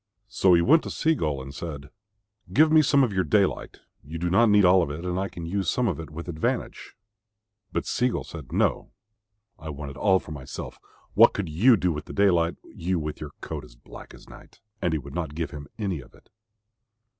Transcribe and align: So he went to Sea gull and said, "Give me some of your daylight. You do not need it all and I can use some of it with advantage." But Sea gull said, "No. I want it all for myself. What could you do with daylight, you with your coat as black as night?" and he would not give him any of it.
So 0.29 0.55
he 0.55 0.63
went 0.63 0.81
to 0.81 0.89
Sea 0.89 1.13
gull 1.13 1.43
and 1.43 1.53
said, 1.53 1.91
"Give 2.51 2.71
me 2.71 2.81
some 2.81 3.03
of 3.03 3.13
your 3.13 3.23
daylight. 3.23 3.81
You 4.03 4.17
do 4.17 4.31
not 4.31 4.49
need 4.49 4.65
it 4.65 4.65
all 4.65 4.91
and 4.91 5.19
I 5.19 5.29
can 5.29 5.45
use 5.45 5.69
some 5.69 5.87
of 5.87 5.99
it 5.99 6.09
with 6.09 6.27
advantage." 6.27 6.95
But 7.71 7.85
Sea 7.85 8.09
gull 8.09 8.23
said, 8.23 8.51
"No. 8.51 8.89
I 9.59 9.69
want 9.69 9.91
it 9.91 9.97
all 9.97 10.17
for 10.17 10.31
myself. 10.31 10.79
What 11.13 11.33
could 11.35 11.49
you 11.49 11.77
do 11.77 11.91
with 11.91 12.05
daylight, 12.15 12.57
you 12.63 12.97
with 12.97 13.21
your 13.21 13.33
coat 13.41 13.63
as 13.63 13.75
black 13.75 14.15
as 14.15 14.27
night?" 14.27 14.59
and 14.81 14.91
he 14.91 14.97
would 14.97 15.13
not 15.13 15.35
give 15.35 15.51
him 15.51 15.67
any 15.77 15.99
of 16.01 16.15
it. 16.15 16.31